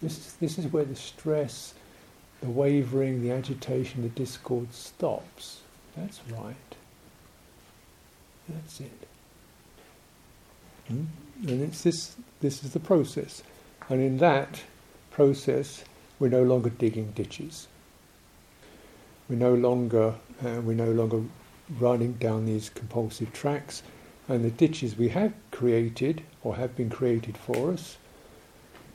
[0.00, 1.74] This this is where the stress,
[2.40, 5.60] the wavering, the agitation, the discord stops.
[5.96, 6.54] That's right.
[8.48, 9.08] That's it.
[10.86, 11.04] Hmm?
[11.46, 13.42] And it's this, this is the process.
[13.88, 14.62] And in that
[15.10, 15.84] process,
[16.18, 17.68] we're no longer digging ditches.
[19.28, 20.14] We're no longer,
[20.44, 21.22] uh, we're no longer
[21.78, 23.82] running down these compulsive tracks.
[24.28, 27.96] And the ditches we have created, or have been created for us,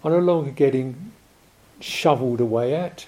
[0.03, 1.11] are no longer getting
[1.79, 3.05] shoveled away at,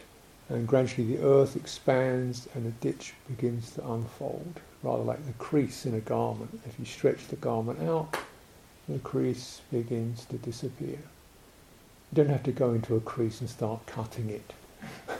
[0.49, 5.85] and gradually the earth expands and the ditch begins to unfold rather like the crease
[5.85, 6.59] in a garment.
[6.67, 8.15] If you stretch the garment out,
[8.87, 10.99] the crease begins to disappear.
[12.11, 14.53] You don't have to go into a crease and start cutting it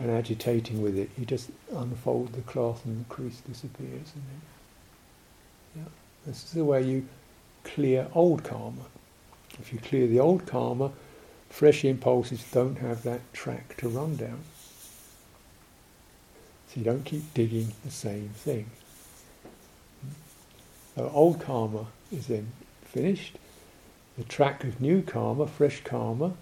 [0.00, 1.10] and agitating with it.
[1.16, 4.12] You just unfold the cloth and the crease disappears.
[5.76, 5.84] yeah.
[6.26, 7.06] This is the way you
[7.62, 8.86] clear old kamma.
[9.60, 10.90] If you clear the old kamma,
[11.52, 14.40] fresh impulses don't have that track to run down.
[16.66, 18.70] So you don't keep digging the same thing.
[20.96, 22.48] So old kamma is then
[22.84, 23.36] finished.
[24.16, 26.32] The track of new kamma, fresh kamma,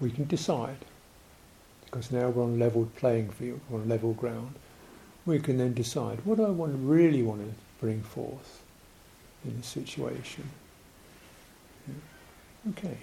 [0.00, 0.78] we can decide.
[1.84, 4.54] Because now we're on level playing field, we're on level ground.
[5.26, 8.62] We can then decide what do I want really want to bring forth
[9.44, 10.48] in this situation.
[12.70, 12.96] Okay.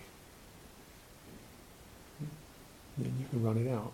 [2.97, 3.91] Then you can run it out.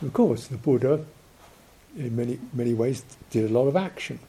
[0.00, 1.04] Of course, the Buddha,
[1.96, 4.20] in many, many ways, did a lot of action,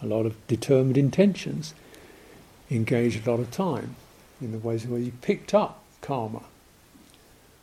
[0.00, 1.74] a lot of determined intentions,
[2.70, 3.96] engaged a lot of time
[4.40, 6.42] in the ways where he picked up kamma.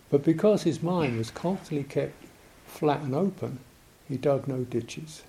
[0.09, 2.13] But because his mind was constantly kept
[2.67, 3.59] flat and open,
[4.07, 5.23] he dug no ditches.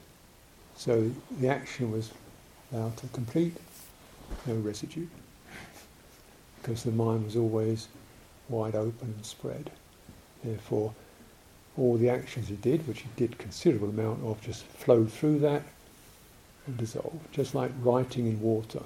[0.76, 2.10] So the action was
[2.72, 3.56] allowed to complete,
[4.46, 5.06] no residue,
[6.60, 7.88] because the mind was always
[8.50, 9.70] wide open and spread.
[10.44, 10.92] Therefore,
[11.78, 15.62] all the actions he did, which he did considerable amount of, just flowed through that
[16.66, 18.82] and dissolved, just like writing in water.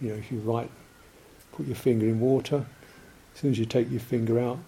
[0.00, 0.70] You know, if you write,
[1.52, 2.64] put your finger in water,
[3.34, 4.58] as soon as you take your finger out,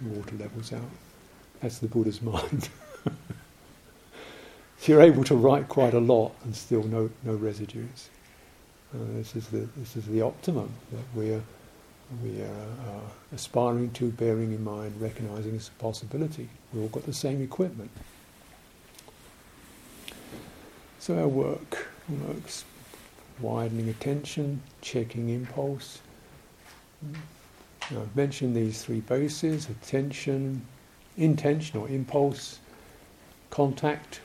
[0.00, 0.90] the water levels out.
[1.60, 2.68] That's the Buddha's mind.
[4.78, 8.08] so you're able to write quite a lot and still no, no residues.
[8.94, 11.42] Uh, this is the this is the optimum that we're
[12.22, 16.48] we are uh, aspiring to, bearing in mind, recognizing as a possibility.
[16.72, 17.90] We've all got the same equipment.
[20.98, 22.64] So our work works
[23.40, 26.00] widening attention, checking impulse.
[27.90, 30.64] I've mentioned these three bases attention,
[31.16, 32.58] intention or impulse,
[33.50, 34.20] contact,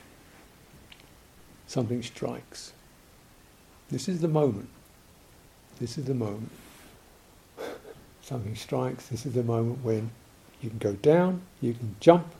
[1.66, 2.72] something strikes.
[3.90, 4.68] This is the moment.
[5.78, 6.50] This is the moment
[8.30, 10.08] something strikes, this is the moment when
[10.62, 12.32] you can go down, you can jump,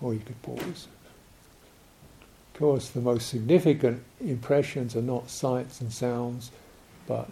[0.00, 0.86] or you could pause.
[2.54, 6.52] Of course, the most significant impressions are not sights and sounds,
[7.08, 7.28] but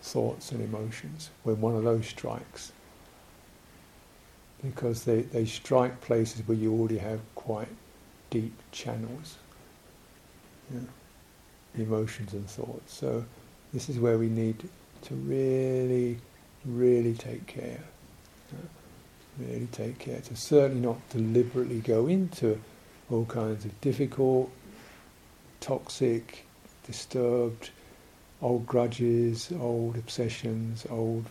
[0.00, 2.72] thoughts and emotions when one of those strikes.
[4.62, 7.68] Because they, they strike places where you already have quite
[8.30, 9.36] deep channels,
[11.76, 12.94] emotions and thoughts.
[12.94, 13.22] So,
[13.74, 14.66] this is where we need
[15.02, 16.18] to really
[16.64, 17.80] really take care.
[19.38, 22.60] Really take care to certainly not deliberately go into
[23.10, 24.50] all kinds of difficult,
[25.60, 26.46] toxic,
[26.84, 27.70] disturbed
[28.40, 31.26] old grudges, old obsessions, old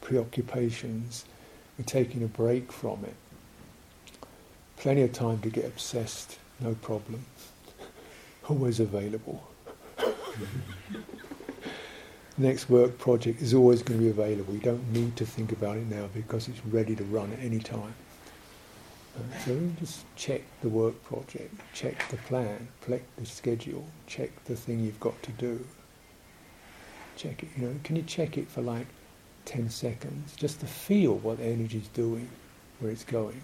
[0.00, 1.24] preoccupations.
[1.78, 3.14] We're taking a break from it.
[4.78, 7.24] Plenty of time to get obsessed, no problem.
[8.48, 9.48] Always available.
[12.40, 14.54] Next work project is always going to be available.
[14.54, 17.58] You don't need to think about it now because it's ready to run at any
[17.58, 17.94] time.
[19.16, 24.54] Uh, so just check the work project, check the plan, check the schedule, check the
[24.54, 25.66] thing you've got to do.
[27.16, 27.48] Check it.
[27.56, 28.86] You know, can you check it for like
[29.44, 32.28] ten seconds just to feel what the energy's doing,
[32.78, 33.40] where it's going?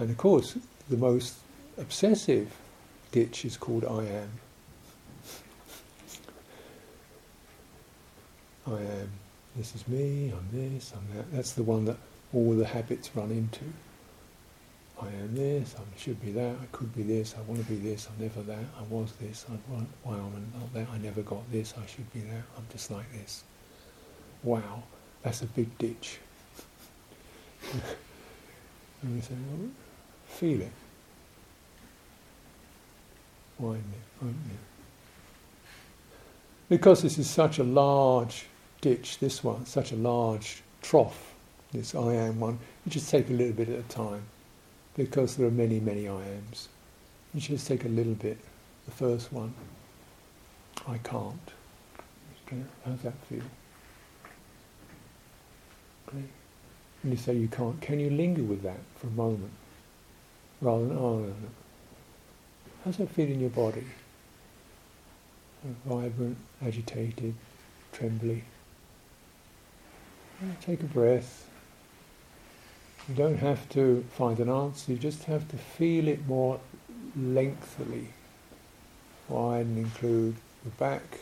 [0.00, 0.56] And of course,
[0.88, 1.36] the most
[1.78, 2.50] obsessive
[3.12, 4.30] ditch is called I am.
[8.66, 9.10] I am,
[9.56, 11.32] this is me, I'm this, I'm that.
[11.32, 11.96] That's the one that
[12.32, 13.64] all the habits run into.
[15.00, 17.76] I am this, I should be that, I could be this, I want to be
[17.76, 21.22] this, I'm never that, I was this, I want, wow, I'm not that, I never
[21.22, 23.44] got this, I should be that, I'm just like this.
[24.42, 24.82] Wow,
[25.22, 26.18] that's a big ditch.
[29.02, 29.70] and we say, well,
[30.26, 30.72] feel it.
[33.56, 34.69] Why me?
[36.70, 38.46] Because this is such a large
[38.80, 41.34] ditch, this one, such a large trough,
[41.72, 44.22] this I am one, you just take a little bit at a time
[44.96, 46.68] because there are many, many I ams.
[47.34, 48.38] You just take a little bit.
[48.86, 49.52] The first one,
[50.86, 51.50] I can't.
[52.84, 53.42] How's that feel?
[56.12, 56.28] And
[57.04, 59.52] you say you can't, can you linger with that for a moment?
[60.60, 61.34] Rather than, oh, no, no.
[62.84, 63.84] How's that feel in your body?
[65.84, 67.34] Vibrant, agitated,
[67.92, 68.44] trembly.
[70.62, 71.48] Take a breath.
[73.08, 76.60] You don't have to find an answer, you just have to feel it more
[77.16, 78.08] lengthily.
[79.28, 81.18] Wide and include the back,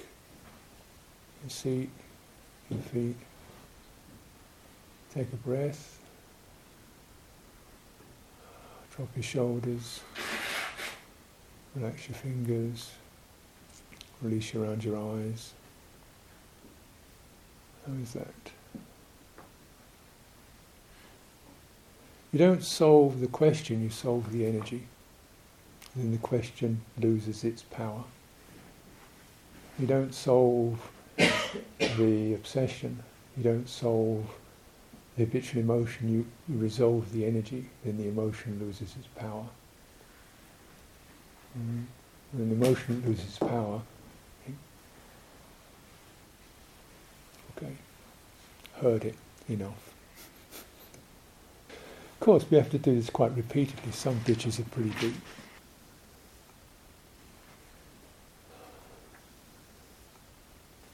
[1.44, 1.90] the seat,
[2.70, 3.16] your feet.
[5.14, 5.98] Take a breath.
[8.94, 10.00] Drop your shoulders.
[11.74, 12.90] Relax your fingers.
[14.22, 15.52] Release around your eyes.
[17.86, 18.50] How is that?
[22.32, 24.86] You don't solve the question, you solve the energy.
[25.94, 28.04] And then the question loses its power.
[29.78, 33.02] You don't solve the obsession,
[33.36, 34.26] you don't solve
[35.16, 39.46] the habitual emotion, you, you resolve the energy, then the emotion loses its power.
[41.58, 41.84] Mm.
[42.32, 43.80] When the emotion loses power,
[47.58, 47.72] okay,
[48.80, 49.14] heard it
[49.48, 49.92] enough.
[51.68, 53.92] Of course, we have to do this quite repeatedly.
[53.92, 55.14] Some ditches are pretty deep.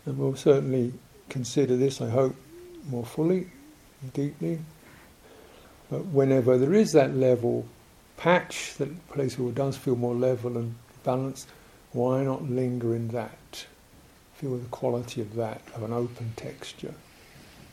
[0.06, 0.92] And we'll certainly
[1.30, 2.36] consider this, I hope,
[2.90, 3.48] more fully,
[4.12, 4.58] deeply.
[5.90, 7.66] But whenever there is that level
[8.16, 11.48] patch, that place where it does feel more level and balanced,
[11.92, 13.36] why not linger in that?
[14.36, 16.94] Feel the quality of that, of an open texture,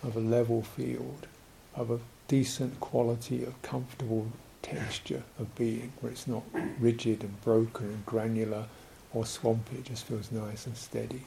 [0.04, 1.28] of a level field,
[1.76, 4.28] of a decent quality of comfortable
[4.62, 6.44] texture of being, where it's not
[6.80, 8.66] rigid and broken and granular
[9.14, 11.24] or swampy, it just feels nice and steady.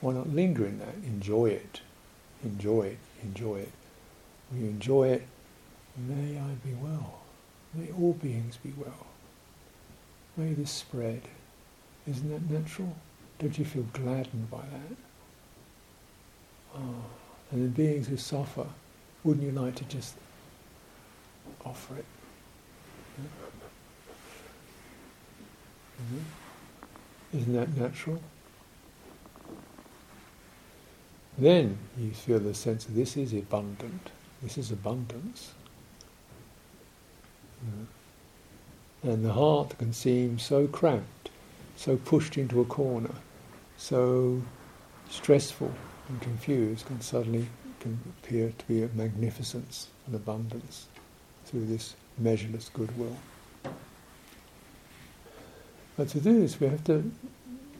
[0.00, 0.94] Why not linger in that?
[1.04, 1.80] Enjoy it.
[2.42, 2.98] Enjoy it.
[3.22, 3.72] Enjoy it.
[4.50, 5.26] When you enjoy it,
[5.96, 7.20] may I be well.
[7.72, 9.06] May all beings be well.
[10.36, 11.22] May this spread.
[12.08, 12.96] Isn't that natural?
[13.38, 14.96] Don't you feel gladdened by that?
[16.76, 17.04] Oh.
[17.50, 18.66] And the beings who suffer,
[19.22, 20.16] wouldn't you like to just
[21.64, 22.04] offer it.
[26.02, 27.38] Mm-hmm.
[27.38, 28.20] Isn't that natural?
[31.36, 34.10] Then you feel the sense of this is abundant,
[34.42, 35.52] this is abundance.
[37.64, 39.08] Mm-hmm.
[39.10, 41.30] And the heart can seem so cramped,
[41.76, 43.14] so pushed into a corner,
[43.76, 44.42] so
[45.10, 45.72] stressful
[46.08, 47.46] and confused, can suddenly
[47.80, 50.86] can appear to be a magnificence and abundance
[51.44, 53.16] through this measureless goodwill.
[55.96, 57.10] But to do this, we have to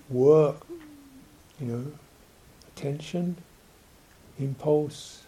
[0.09, 0.66] work,
[1.61, 1.92] you know,
[2.68, 3.36] attention,
[4.38, 5.24] impulse,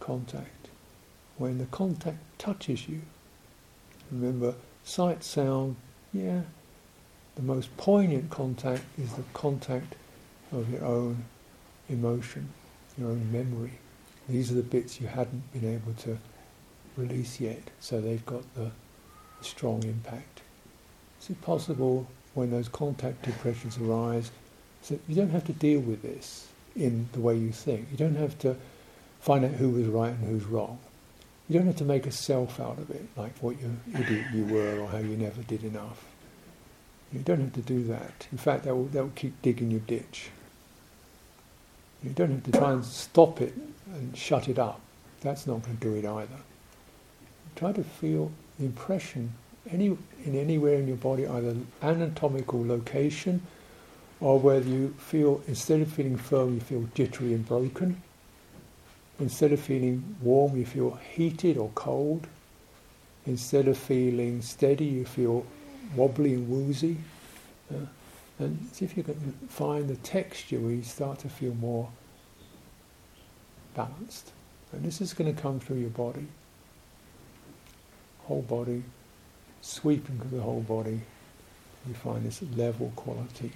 [0.00, 0.68] contact.
[1.36, 3.02] When the contact touches you,
[4.10, 4.54] remember,
[4.84, 5.76] sight, sound,
[6.12, 6.42] yeah,
[7.36, 9.94] the most poignant contact is the contact
[10.52, 11.24] of your own
[11.88, 12.48] emotion,
[12.96, 13.72] your own memory.
[14.28, 16.18] These are the bits you hadn't been able to
[16.96, 18.70] release yet, so they've got the
[19.40, 20.40] strong impact.
[21.20, 24.30] Is it possible when those contact depressions arise,
[24.82, 27.88] so you don't have to deal with this in the way you think.
[27.90, 28.56] You don't have to
[29.20, 30.78] find out who was right and who's wrong.
[31.48, 34.44] You don't have to make a self out of it, like what you idiot you
[34.46, 36.04] were or how you never did enough.
[37.12, 38.26] You don't have to do that.
[38.32, 40.30] In fact, that will, that will keep digging your ditch.
[42.02, 43.54] You don't have to try and stop it
[43.92, 44.80] and shut it up.
[45.20, 46.36] That's not going to do it either.
[47.56, 49.32] Try to feel the impression
[49.70, 53.42] any, in anywhere in your body, either anatomical location
[54.20, 58.02] or whether you feel, instead of feeling firm, you feel jittery and broken.
[59.18, 62.26] Instead of feeling warm, you feel heated or cold.
[63.26, 65.46] Instead of feeling steady, you feel
[65.94, 66.96] wobbly and woozy.
[67.72, 67.86] Uh,
[68.38, 69.14] and if you can
[69.48, 71.88] find the texture where you start to feel more
[73.74, 74.32] balanced.
[74.72, 76.26] And this is going to come through your body,
[78.24, 78.82] whole body,
[79.60, 81.00] sweeping through the whole body.
[81.86, 83.52] You find this level quality.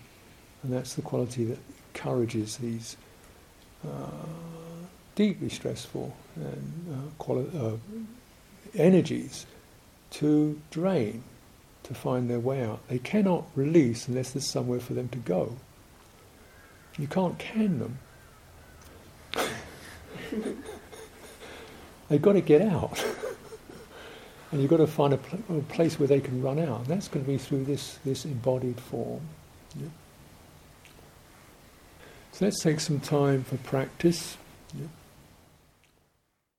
[0.62, 1.58] And that's the quality that
[1.94, 2.96] encourages these
[3.84, 4.10] uh,
[5.14, 7.76] deeply stressful and uh, quali- uh,
[8.74, 9.46] energies
[10.10, 11.22] to drain
[11.88, 12.86] to find their way out.
[12.88, 15.56] They cannot release unless there's somewhere for them to go.
[16.98, 17.98] You can't can them.
[22.08, 23.04] They've got to get out.
[24.52, 26.80] and you've got to find a, pl- a, place where they can run out.
[26.80, 29.20] And that's going to be through this, this embodied form.
[29.78, 29.88] Yeah.
[32.32, 34.36] So let's take some time for practice.
[34.78, 34.86] Yeah.